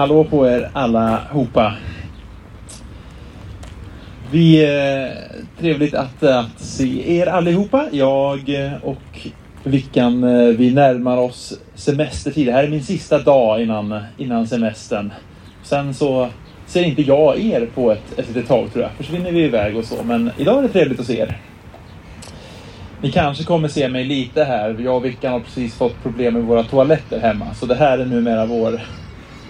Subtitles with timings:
[0.00, 1.72] Hallå på er allihopa.
[4.30, 7.88] Vi, eh, trevligt att, att se er allihopa.
[7.92, 9.28] Jag eh, och
[9.64, 12.46] Vickan, eh, vi närmar oss semestertid.
[12.46, 15.12] Det här är min sista dag innan, innan semestern.
[15.62, 16.28] Sen så
[16.66, 18.92] ser inte jag er på ett, ett litet tag tror jag.
[18.92, 20.02] Försvinner vi iväg och så.
[20.04, 21.38] Men idag är det trevligt att se er.
[23.00, 24.76] Ni kanske kommer se mig lite här.
[24.78, 27.54] Jag och Vickan har precis fått problem med våra toaletter hemma.
[27.54, 28.80] Så det här är numera vår...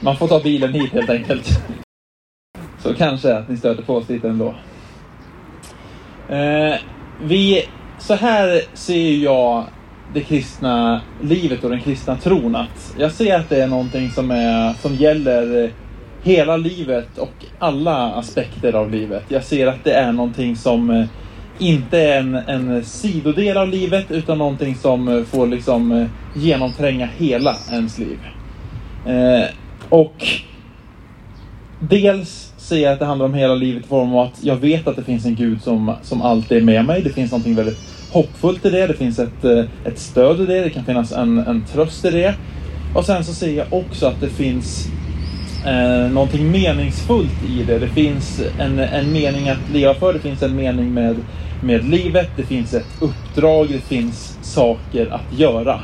[0.01, 1.61] Man får ta bilen hit helt enkelt.
[2.79, 4.55] Så kanske att ni stöter på oss lite ändå.
[6.29, 6.75] Eh,
[7.23, 7.65] vi,
[7.99, 9.65] så här ser jag
[10.15, 12.57] det kristna livet och den kristna tron.
[12.57, 15.73] Att jag ser att det är någonting som, är, som gäller
[16.23, 19.25] hela livet och alla aspekter av livet.
[19.29, 21.07] Jag ser att det är någonting som
[21.59, 27.99] inte är en, en sidodel av livet utan någonting som får liksom genomtränga hela ens
[27.99, 28.19] liv.
[29.07, 29.49] Eh,
[29.91, 30.27] och
[31.81, 34.89] dels ser jag att det handlar om hela livet i form av att jag vet
[34.89, 37.03] att det finns en Gud som, som alltid är med mig.
[37.03, 37.79] Det finns någonting väldigt
[38.13, 38.87] hoppfullt i det.
[38.87, 40.61] Det finns ett, eh, ett stöd i det.
[40.61, 42.35] Det kan finnas en, en tröst i det.
[42.95, 44.89] Och sen så ser jag också att det finns
[45.67, 47.79] eh, någonting meningsfullt i det.
[47.79, 50.13] Det finns en, en mening att leva för.
[50.13, 51.17] Det finns en mening med,
[51.63, 52.29] med livet.
[52.37, 53.69] Det finns ett uppdrag.
[53.69, 55.81] Det finns saker att göra.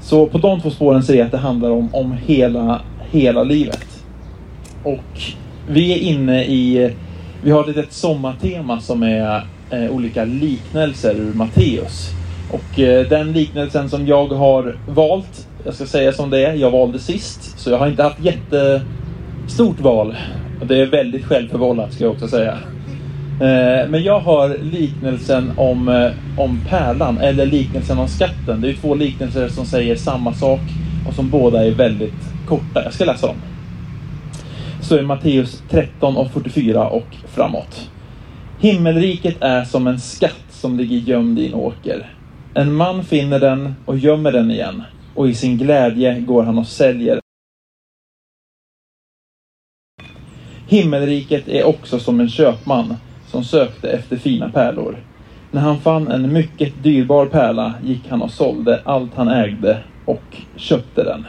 [0.00, 4.04] Så på de två spåren ser jag att det handlar om, om hela, hela livet.
[4.82, 5.20] Och
[5.68, 6.90] vi är inne i,
[7.42, 12.10] vi har ett litet sommartema som är eh, olika liknelser ur Matteus.
[12.50, 16.70] Och eh, den liknelsen som jag har valt, jag ska säga som det är, jag
[16.70, 17.58] valde sist.
[17.58, 20.16] Så jag har inte haft jättestort val.
[20.60, 22.58] Och det är väldigt självförvållat ska jag också säga.
[23.40, 28.60] Eh, men jag har liknelsen om, eh, om pärlan, eller liknelsen om skatten.
[28.60, 30.60] Det är två liknelser som säger samma sak
[31.08, 32.84] och som båda är väldigt korta.
[32.84, 33.36] Jag ska läsa dem.
[34.82, 37.90] Så är Matteus 13 och 44 och framåt.
[38.60, 42.14] Himmelriket är som en skatt som ligger gömd i en åker.
[42.54, 44.82] En man finner den och gömmer den igen
[45.14, 47.20] och i sin glädje går han och säljer.
[50.66, 54.96] Himmelriket är också som en köpman som sökte efter fina pärlor.
[55.50, 60.36] När han fann en mycket dyrbar pärla gick han och sålde allt han ägde och
[60.56, 61.26] köpte den.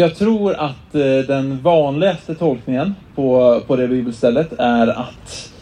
[0.00, 5.52] Jag tror att eh, den vanligaste tolkningen på, på det bibelstället är att,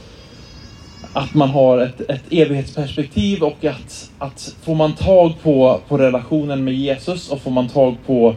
[1.13, 6.65] att man har ett, ett evighetsperspektiv och att, att får man tag på, på relationen
[6.65, 8.35] med Jesus och får man tag på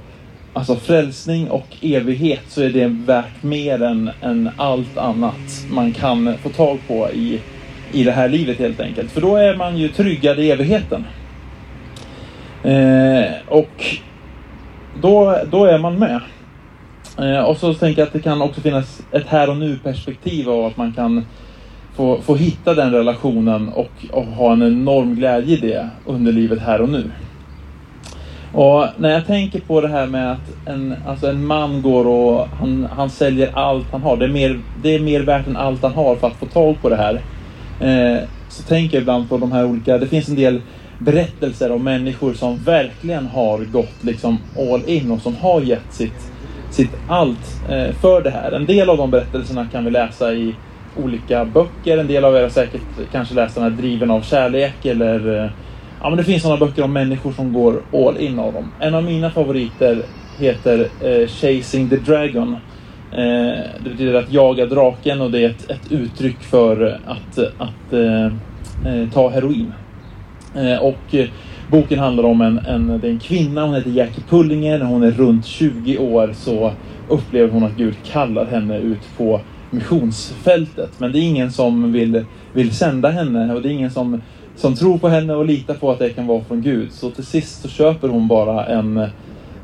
[0.54, 6.38] alltså frälsning och evighet så är det värt mer än, än allt annat man kan
[6.38, 7.40] få tag på i,
[7.92, 9.12] i det här livet helt enkelt.
[9.12, 11.06] För då är man ju tryggad i evigheten.
[12.64, 14.00] Eh, och
[15.02, 16.22] då, då är man med.
[17.20, 20.50] Eh, och så tänker jag att det kan också finnas ett här och nu perspektiv
[20.50, 21.26] av att man kan
[21.96, 26.60] få, få hitta den relationen och, och ha en enorm glädje i det under livet
[26.62, 27.12] här och nu.
[28.54, 32.48] Och när jag tänker på det här med att en, alltså en man går och
[32.48, 34.18] han, han säljer allt han har.
[34.18, 36.81] Det är, mer, det är mer värt än allt han har för att få tag
[36.81, 37.22] på det här.
[37.80, 40.62] Eh, så tänker jag ibland på de här olika, det finns en del
[41.00, 46.32] berättelser om människor som verkligen har gått liksom all in och som har gett sitt,
[46.72, 48.52] sitt allt eh, för det här.
[48.52, 50.56] En del av de berättelserna kan vi läsa i
[51.04, 51.98] olika böcker.
[51.98, 55.50] En del av er har säkert kanske läst den här Driven av kärlek eller eh,
[56.02, 58.72] Ja men det finns sådana böcker om människor som går all in av dem.
[58.80, 60.04] En av mina favoriter
[60.38, 62.58] heter eh, Chasing the Dragon.
[63.12, 67.94] Eh, det betyder att jaga draken och det är ett, ett uttryck för att, att
[67.94, 69.74] eh, eh ta heroin.
[70.56, 71.28] Eh, och eh,
[71.72, 74.80] boken handlar om en, en, det är en kvinna, hon heter Jackie Pullinger.
[74.80, 76.72] När hon är runt 20 år så
[77.10, 80.90] upplever hon att Gud kallar henne ut på missionsfältet.
[80.98, 84.22] Men det är ingen som vill, vill sända henne och det är ingen som,
[84.56, 86.92] som tror på henne och litar på att det kan vara från Gud.
[86.92, 88.98] Så till sist så köper hon bara en...
[88.98, 89.10] Eh,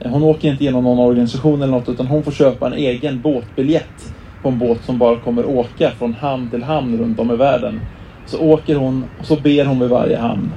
[0.04, 4.14] hon åker inte genom någon organisation eller något utan hon får köpa en egen båtbiljett
[4.42, 7.80] på en båt som bara kommer åka från hamn till hamn runt om i världen.
[8.26, 10.52] Så åker hon och så ber hon vid varje hamn.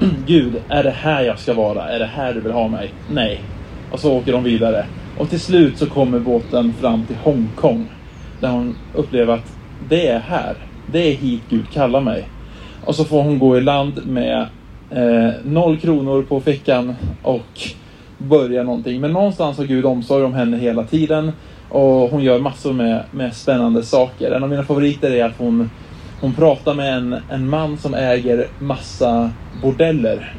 [0.26, 1.88] Gud, är det här jag ska vara?
[1.88, 2.92] Är det här du vill ha mig?
[3.10, 3.40] Nej.
[3.90, 4.86] Och så åker de vidare.
[5.18, 7.86] Och till slut så kommer båten fram till Hongkong.
[8.40, 9.56] Där hon upplever att
[9.88, 10.56] det är här.
[10.92, 12.28] Det är hit Gud kallar mig.
[12.84, 14.46] Och så får hon gå i land med
[14.90, 17.60] eh, noll kronor på fickan och
[18.18, 19.00] börja någonting.
[19.00, 21.32] Men någonstans har Gud omsorg om henne hela tiden.
[21.68, 24.30] Och hon gör massor med, med spännande saker.
[24.30, 25.70] En av mina favoriter är att hon
[26.24, 29.30] hon pratar med en, en man som äger massa
[29.62, 30.34] bordeller.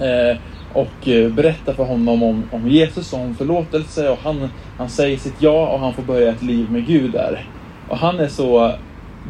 [0.00, 0.38] Eh,
[0.72, 5.16] och eh, berättar för honom om, om Jesus och om förlåtelse och han, han säger
[5.16, 7.46] sitt ja och han får börja ett liv med Gud där.
[7.88, 8.72] Och han är så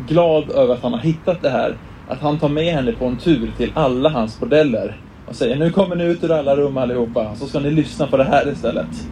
[0.08, 1.76] glad över att han har hittat det här
[2.08, 4.96] att han tar med henne på en tur till alla hans bordeller
[5.26, 8.16] och säger nu kommer ni ut ur alla rum allihopa så ska ni lyssna på
[8.16, 9.08] det här istället.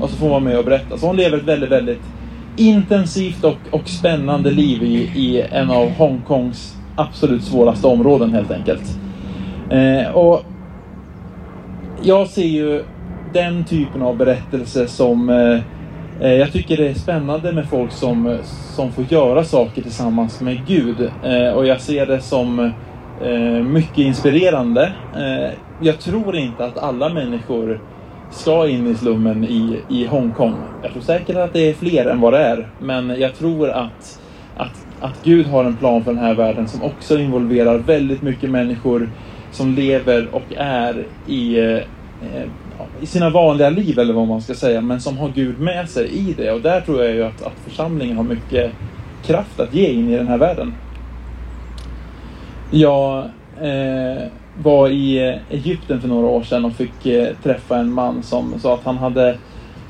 [0.00, 0.98] Och så får man med och berätta.
[0.98, 2.02] Så hon lever ett väldigt, väldigt
[2.58, 8.98] intensivt och, och spännande liv i, i en av Hongkongs absolut svåraste områden helt enkelt.
[9.70, 10.42] Eh, och
[12.02, 12.84] jag ser ju
[13.32, 15.60] den typen av berättelse som eh,
[16.20, 18.38] eh, jag tycker det är spännande med folk som,
[18.74, 21.10] som får göra saker tillsammans med Gud.
[21.24, 22.72] Eh, och jag ser det som
[23.22, 24.92] eh, mycket inspirerande.
[25.16, 27.80] Eh, jag tror inte att alla människor
[28.30, 30.54] ska in i slummen i, i Hongkong.
[30.82, 34.20] Jag tror säkert att det är fler än vad det är, men jag tror att,
[34.56, 38.50] att, att Gud har en plan för den här världen som också involverar väldigt mycket
[38.50, 39.10] människor
[39.50, 41.82] som lever och är i, eh,
[43.00, 46.08] i sina vanliga liv, eller vad man ska säga, men som har Gud med sig
[46.08, 46.52] i det.
[46.52, 48.72] Och där tror jag ju att, att församlingen har mycket
[49.26, 50.74] kraft att ge in i den här världen.
[52.70, 53.30] Jag
[53.62, 54.26] Eh,
[54.62, 58.60] var i eh, Egypten för några år sedan och fick eh, träffa en man som
[58.60, 59.28] sa att han hade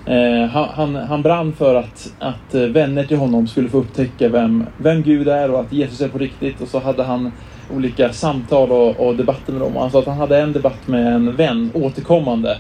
[0.07, 4.67] eh, han, han brann för att, att eh, vänner till honom skulle få upptäcka vem,
[4.77, 6.61] vem Gud är och att Jesus är på riktigt.
[6.61, 7.33] Och så hade han
[7.77, 9.77] olika samtal och, och debatter med dem.
[9.77, 12.59] Han sa att han hade en debatt med en vän återkommande.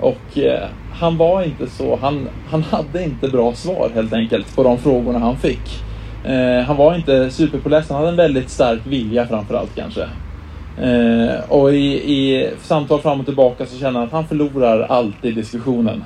[0.00, 4.62] Och eh, han var inte så, han, han hade inte bra svar helt enkelt på
[4.62, 5.82] de frågorna han fick.
[6.24, 10.08] Eh, han var inte superpåläst, han hade en väldigt stark vilja framförallt kanske.
[10.78, 15.34] Eh, och i, i samtal fram och tillbaka så känner han att han förlorar alltid
[15.34, 16.04] diskussionen.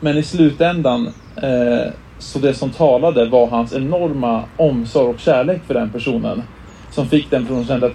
[0.00, 1.06] Men i slutändan,
[1.42, 6.42] eh, så det som talade var hans enorma omsorg och kärlek för den personen.
[6.90, 7.92] Som fick den personen att känna att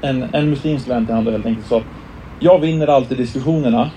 [0.00, 1.84] en, en muslimsk vän till honom helt enkelt sa att
[2.40, 3.90] jag vinner alltid diskussionerna,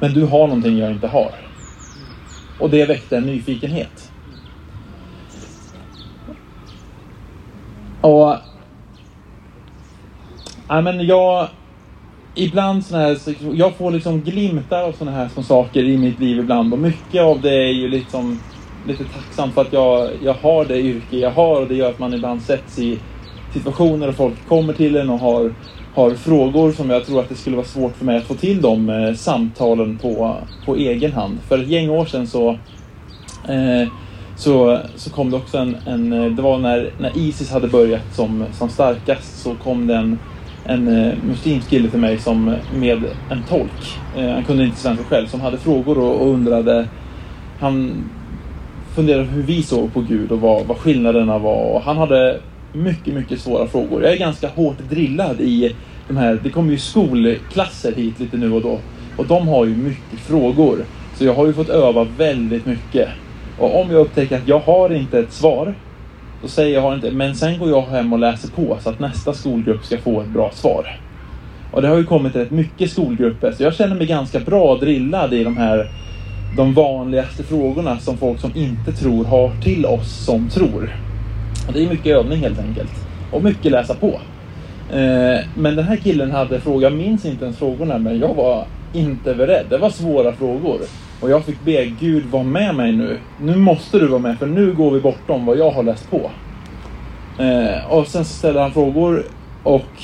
[0.00, 1.30] men du har någonting jag inte har.
[2.60, 4.12] Och det väckte en nyfikenhet.
[8.00, 8.36] Och...
[10.68, 11.48] Ja, men jag...
[12.34, 13.18] Ibland såna här...
[13.52, 17.22] Jag får liksom glimtar av såna här små saker i mitt liv ibland och mycket
[17.22, 18.40] av det är ju liksom
[18.86, 21.98] lite tacksamt för att jag, jag har det yrke jag har och det gör att
[21.98, 22.98] man ibland sätts i
[23.52, 25.54] situationer och folk kommer till en och har,
[25.94, 28.62] har frågor som jag tror att det skulle vara svårt för mig att få till
[28.62, 30.36] de eh, samtalen på,
[30.66, 31.38] på egen hand.
[31.48, 32.50] För ett gäng år sedan så
[33.48, 33.88] eh,
[34.36, 38.14] så, så kom det också en, en, eh, det var när, när Isis hade börjat
[38.14, 40.16] som, som starkast så kom det
[40.68, 43.98] en, eh, muslimsk kille till mig som, eh, med en tolk.
[44.16, 46.88] Eh, han kunde inte svenska själv, som hade frågor och, och, undrade.
[47.60, 48.04] Han
[48.94, 51.74] funderade hur vi såg på Gud och vad, vad skillnaderna var.
[51.74, 52.40] Och han hade
[52.72, 54.02] mycket, mycket svåra frågor.
[54.02, 55.74] Jag är ganska hårt drillad i
[56.08, 58.78] de här, det kommer ju skolklasser hit lite nu och då.
[59.16, 60.84] Och de har ju mycket frågor.
[61.14, 63.08] Så jag har ju fått öva väldigt mycket.
[63.58, 65.74] Och om jag upptäcker att jag har inte ett svar,
[66.42, 69.00] då säger jag har inte, men sen går jag hem och läser på så att
[69.00, 71.00] nästa skolgrupp ska få ett bra svar.
[71.72, 75.34] Och det har ju kommit rätt mycket skolgrupper, så jag känner mig ganska bra drillad
[75.34, 75.90] i de här
[76.56, 80.96] de vanligaste frågorna som folk som inte tror har till oss som tror.
[81.66, 82.92] Och det är mycket övning helt enkelt.
[83.32, 84.20] Och mycket läsa på.
[84.90, 88.64] Eh, men den här killen hade frågor, jag minns inte ens frågorna, men jag var
[88.92, 89.66] inte beredd.
[89.70, 90.80] Det var svåra frågor.
[91.20, 93.18] Och jag fick be Gud vara med mig nu.
[93.40, 96.30] Nu måste du vara med för nu går vi bortom vad jag har läst på.
[97.38, 99.22] Eh, och sen så ställer han frågor
[99.62, 100.02] och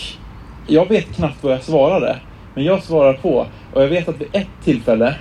[0.67, 2.17] jag vet knappt vad jag svarade.
[2.55, 3.47] Men jag svarar på.
[3.73, 5.15] Och jag vet att vid ett tillfälle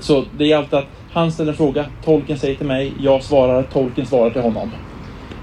[0.00, 3.62] så det är alltid att han ställer en fråga, tolken säger till mig, jag svarar,
[3.62, 4.70] tolken svarar till honom.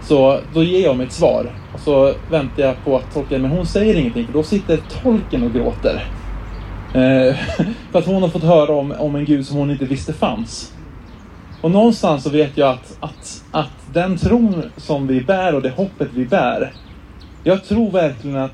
[0.02, 1.52] Så då ger jag mitt svar.
[1.78, 5.54] Så väntar jag på att tolken, men hon säger ingenting för då sitter tolken och
[5.54, 6.06] gråter.
[6.94, 7.36] Eh,
[7.92, 10.74] för att hon har fått höra om, om en gud som hon inte visste fanns.
[11.62, 15.70] Och någonstans så vet jag att, att, att den tron som vi bär och det
[15.70, 16.74] hoppet vi bär.
[17.44, 18.54] Jag tror verkligen att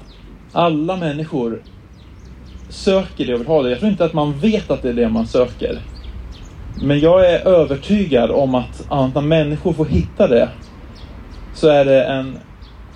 [0.52, 1.62] alla människor
[2.70, 3.70] söker det och vill ha det.
[3.70, 5.82] Jag tror inte att man vet att det är det man söker.
[6.82, 10.50] Men jag är övertygad om att, att när människor får hitta det
[11.54, 12.38] så är det en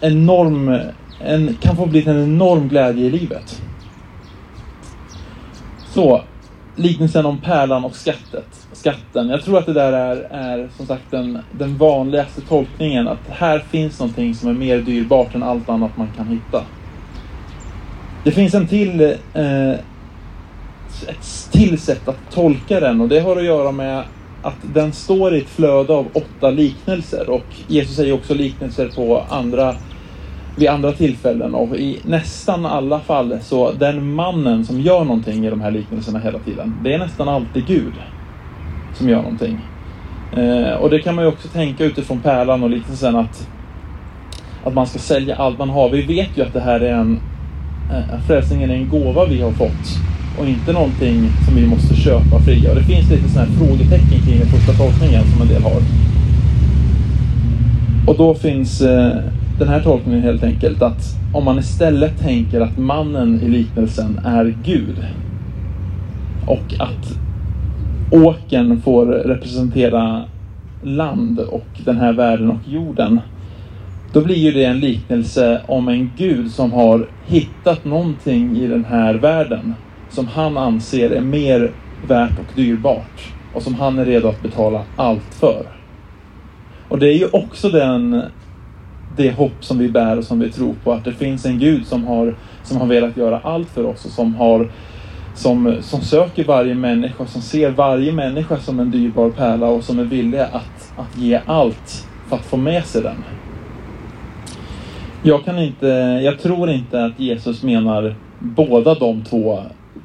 [0.02, 0.80] enorm,
[1.24, 3.59] en, kan få bli en enorm glädje i livet.
[6.00, 6.22] Så,
[6.76, 9.30] liknelsen om pärlan och skattet, skatten.
[9.30, 13.08] Jag tror att det där är, är som sagt den, den vanligaste tolkningen.
[13.08, 16.64] Att här finns någonting som är mer dyrbart än allt annat man kan hitta.
[18.24, 19.02] Det finns en till,
[19.34, 19.72] eh,
[21.08, 24.04] ett till sätt att tolka den och det har att göra med
[24.42, 29.24] att den står i ett flöde av åtta liknelser och Jesus säger också liknelser på
[29.30, 29.76] andra
[30.60, 35.50] vid andra tillfällen och i nästan alla fall så den mannen som gör någonting i
[35.50, 37.94] de här liknelserna hela tiden, det är nästan alltid Gud
[38.94, 39.60] som gör någonting.
[40.38, 43.48] Eh, och det kan man ju också tänka utifrån pärlan och liknelsen att,
[44.64, 45.90] att man ska sälja allt man har.
[45.90, 47.20] Vi vet ju att det här är en,
[47.92, 50.00] eh, frälsningen är en gåva vi har fått
[50.40, 52.70] och inte någonting som vi måste köpa fria.
[52.70, 55.82] Och det finns lite sådana här frågetecken kring den första tolkningen som en del har.
[58.08, 59.18] Och då finns eh,
[59.60, 64.58] den här tolkningen helt enkelt att om man istället tänker att mannen i liknelsen är
[64.64, 65.06] Gud
[66.48, 67.18] och att
[68.12, 70.24] åken får representera
[70.84, 73.20] land och den här världen och jorden.
[74.14, 78.86] Då blir ju det en liknelse om en gud som har hittat någonting i den
[78.86, 79.74] här världen
[80.10, 81.72] som han anser är mer
[82.08, 85.64] värt och dyrbart och som han är redo att betala allt för.
[86.90, 88.22] Och det är ju också den,
[89.20, 91.88] det hopp som vi bär och som vi tror på, att det finns en Gud
[91.88, 94.72] som har, som har velat göra allt för oss och som, har,
[95.36, 100.00] som, som söker varje människa, som ser varje människa som en dyrbar pärla och som
[100.00, 103.24] är villig att, att ge allt för att få med sig den.
[105.24, 105.88] Jag, kan inte,
[106.24, 109.60] jag tror inte att Jesus menar båda de två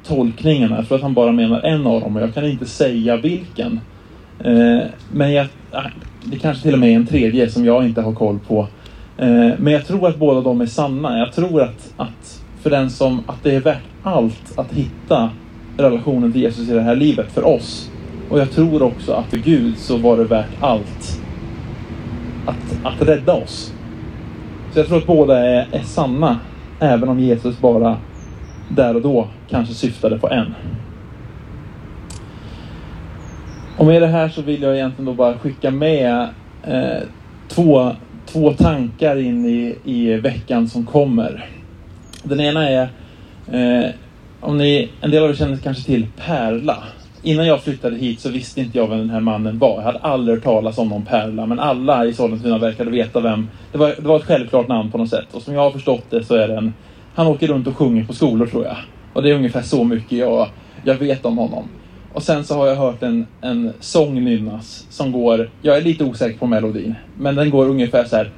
[0.07, 0.75] tolkningarna.
[0.75, 3.79] Jag tror att han bara menar en av dem och jag kan inte säga vilken.
[4.39, 4.79] Eh,
[5.11, 5.47] men jag,
[6.23, 8.67] det kanske till och med är en tredje som jag inte har koll på.
[9.17, 11.19] Eh, men jag tror att båda de är sanna.
[11.19, 15.29] Jag tror att, att för den som, att det är värt allt att hitta
[15.77, 17.91] relationen till Jesus i det här livet för oss.
[18.29, 21.21] Och jag tror också att för Gud så var det värt allt
[22.45, 23.73] att, att rädda oss.
[24.73, 26.39] Så jag tror att båda är, är sanna,
[26.79, 27.97] även om Jesus bara
[28.69, 30.55] där och då kanske syftade på en.
[33.77, 36.27] Och med det här så vill jag egentligen då bara skicka med
[36.63, 37.03] eh,
[37.47, 37.91] två,
[38.25, 41.49] två tankar in i, i veckan som kommer.
[42.23, 42.89] Den ena är,
[43.51, 43.89] eh,
[44.41, 46.83] om ni, en del av er känner kanske till Perla.
[47.21, 49.75] Innan jag flyttade hit så visste inte jag vem den här mannen var.
[49.75, 53.49] Jag hade aldrig hört talas om någon Perla, men alla i Sollentuna verkade veta vem.
[53.71, 55.27] Det var, det var ett självklart namn på något sätt.
[55.31, 56.73] Och som jag har förstått det så är det en,
[57.15, 58.77] han åker runt och sjunger på skolor tror jag.
[59.13, 60.47] Och det är ungefär så mycket jag,
[60.83, 61.67] jag vet om honom.
[62.15, 66.03] Och sen så har jag hört en, en sång nynnas som går, jag är lite
[66.03, 68.31] osäker på melodin, men den går ungefär så här.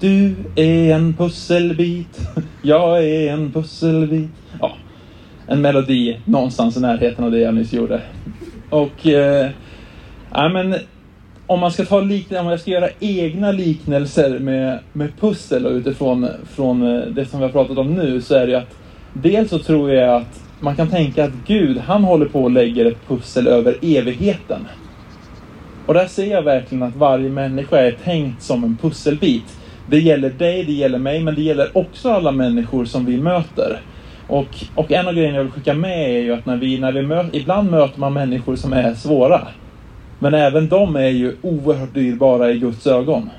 [0.00, 2.20] Du är en pusselbit,
[2.62, 4.30] jag är en pusselbit.
[4.60, 4.72] Ja,
[5.46, 8.00] en melodi någonstans i närheten av det jag nyss gjorde.
[8.70, 9.50] Och, eh,
[10.34, 10.74] ja men
[11.46, 15.72] om man ska ta liknelser, om jag ska göra egna liknelser med, med pussel och
[15.72, 18.78] utifrån från eh, det som vi har pratat om nu så är det ju att
[19.12, 22.86] dels så tror jag att man kan tänka att Gud, han håller på och lägger
[22.86, 24.66] ett pussel över evigheten.
[25.86, 29.58] Och där ser jag verkligen att varje människa är tänkt som en pusselbit.
[29.86, 33.80] Det gäller dig, det gäller mig, men det gäller också alla människor som vi möter.
[34.28, 36.92] Och, och en av grejerna jag vill skicka med är ju att när vi, när
[36.92, 39.48] vi möter, ibland möter man människor som är svåra.
[40.18, 43.30] Men även de är ju oerhört dyrbara i Guds ögon.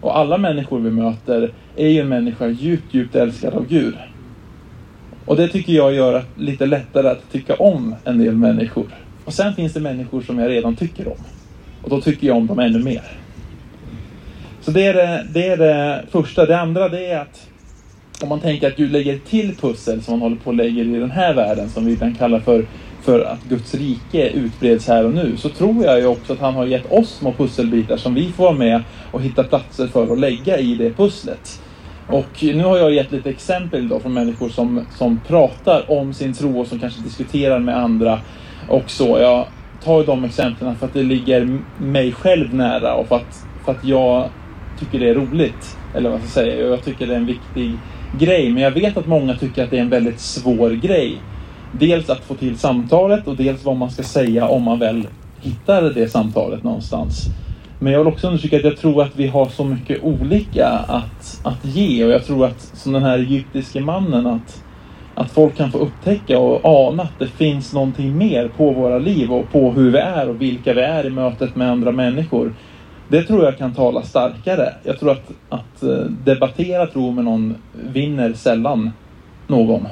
[0.00, 3.94] Och alla människor vi möter är ju en människa djupt, djupt älskad av Gud.
[5.28, 8.86] Och det tycker jag gör det lite lättare att tycka om en del människor.
[9.24, 11.18] Och sen finns det människor som jag redan tycker om.
[11.82, 13.02] Och då tycker jag om dem ännu mer.
[14.60, 16.46] Så det är det, det, är det första.
[16.46, 17.48] Det andra det är att
[18.22, 20.84] om man tänker att Gud lägger till pussel som man håller på att lägga i
[20.84, 22.66] den här världen som vi kan kalla för,
[23.02, 26.54] för att Guds rike utbreds här och nu så tror jag ju också att han
[26.54, 30.18] har gett oss små pusselbitar som vi får vara med och hitta platser för att
[30.18, 31.60] lägga i det pusslet.
[32.08, 36.34] Och nu har jag gett lite exempel då från människor som, som pratar om sin
[36.34, 38.20] tro och som kanske diskuterar med andra
[38.68, 39.18] och så.
[39.18, 39.46] Jag
[39.84, 43.84] tar de exemplen för att det ligger mig själv nära och för att, för att
[43.84, 44.30] jag
[44.78, 45.78] tycker det är roligt.
[45.94, 47.78] Eller vad ska jag säga, jag tycker det är en viktig
[48.18, 48.52] grej.
[48.52, 51.22] Men jag vet att många tycker att det är en väldigt svår grej.
[51.70, 55.08] Dels att få till samtalet och dels vad man ska säga om man väl
[55.40, 57.24] hittar det samtalet någonstans.
[57.78, 61.40] Men jag vill också understryka att jag tror att vi har så mycket olika att,
[61.44, 64.64] att ge och jag tror att som den här egyptiske mannen att,
[65.14, 69.32] att folk kan få upptäcka och ana att det finns någonting mer på våra liv
[69.32, 72.54] och på hur vi är och vilka vi är i mötet med andra människor.
[73.08, 74.74] Det tror jag kan tala starkare.
[74.82, 78.90] Jag tror att, att eh, debattera tro med någon vinner sällan
[79.46, 79.88] någon.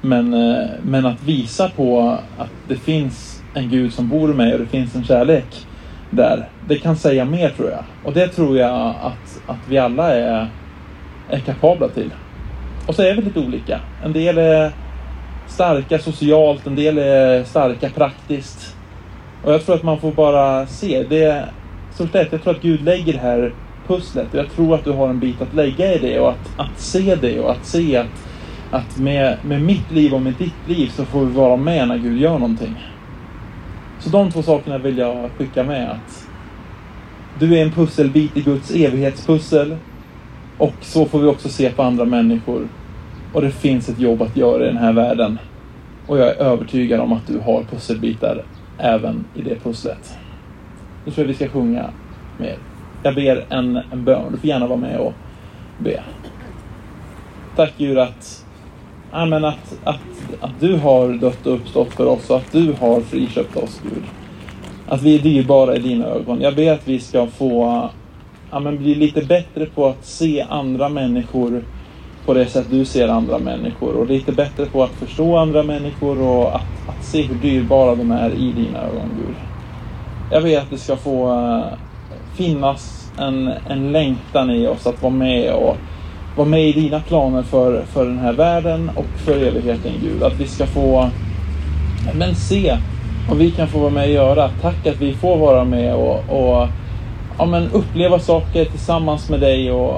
[0.00, 4.52] Men, eh, men att visa på att det finns en Gud som bor i mig
[4.52, 5.66] och det finns en kärlek
[6.10, 6.48] där.
[6.68, 7.84] Det kan säga mer tror jag.
[8.04, 10.48] Och det tror jag att, att vi alla är,
[11.30, 12.10] är kapabla till.
[12.86, 13.80] Och så är vi lite olika.
[14.04, 14.72] En del är
[15.46, 18.76] starka socialt, en del är starka praktiskt.
[19.44, 21.04] Och jag tror att man får bara se.
[21.08, 21.48] Det är
[21.98, 23.52] att jag tror att Gud lägger det här
[23.86, 24.26] pusslet.
[24.32, 26.80] och Jag tror att du har en bit att lägga i det och att, att
[26.80, 28.28] se det och att se att,
[28.70, 31.98] att med, med mitt liv och med ditt liv så får vi vara med när
[31.98, 32.76] Gud gör någonting.
[34.06, 35.90] Så de två sakerna vill jag skicka med.
[35.90, 36.28] att
[37.38, 39.76] Du är en pusselbit i Guds evighetspussel
[40.58, 42.68] och så får vi också se på andra människor.
[43.32, 45.38] Och det finns ett jobb att göra i den här världen.
[46.06, 48.44] Och jag är övertygad om att du har pusselbitar
[48.78, 50.18] även i det pusslet.
[51.04, 51.90] Nu tror jag vi ska sjunga
[52.38, 52.58] mer.
[53.02, 54.32] Jag ber en, en bön.
[54.32, 55.14] Du får gärna vara med och
[55.78, 56.02] be.
[57.56, 58.45] Tack Gud att,
[59.16, 60.00] amen, att, att,
[60.40, 64.02] att du har dött och uppstått för oss och att du har friköpt oss Gud.
[64.88, 66.40] Att vi är dyrbara i dina ögon.
[66.40, 67.88] Jag ber att vi ska få
[68.50, 71.62] amen, bli lite bättre på att se andra människor
[72.26, 76.22] på det sätt du ser andra människor och lite bättre på att förstå andra människor
[76.22, 79.36] och att, att se hur dyrbara de är i dina ögon Gud.
[80.30, 81.64] Jag ber att det ska få eh,
[82.36, 85.76] finnas en, en längtan i oss att vara med och
[86.36, 90.22] vara med i dina planer för, för den här världen och för evigheten Gud.
[90.22, 91.10] Att vi ska få
[92.14, 92.76] men se
[93.28, 94.50] vad vi kan få vara med och göra.
[94.62, 96.68] Tack att vi får vara med och, och
[97.38, 99.94] ja, men uppleva saker tillsammans med dig och,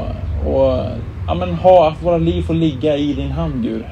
[0.47, 0.85] och
[1.26, 3.85] ja, men ha att våra liv får ligga i din hand Gud.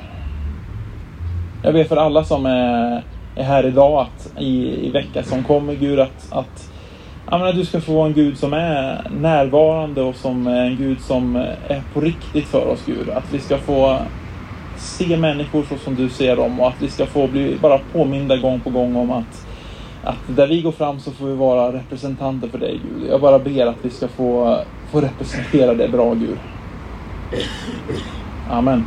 [1.62, 3.02] Jag ber för alla som är,
[3.36, 6.70] är här idag att i, i veckan som kommer Gud att, att,
[7.26, 11.00] att du ska få vara en Gud som är närvarande och som är en Gud
[11.00, 13.10] som är på riktigt för oss Gud.
[13.10, 13.98] Att vi ska få
[14.76, 18.36] se människor så som du ser dem och att vi ska få bli bara påminda
[18.36, 19.46] gång på gång om att,
[20.04, 23.10] att där vi går fram så får vi vara representanter för dig Gud.
[23.10, 24.58] Jag bara ber att vi ska få,
[24.90, 26.38] få representera det bra Gud.
[28.50, 28.84] Amen.